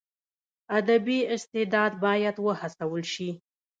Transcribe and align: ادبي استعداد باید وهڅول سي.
ادبي 0.77 1.19
استعداد 1.35 1.91
باید 2.05 2.35
وهڅول 2.45 3.03
سي. 3.13 3.29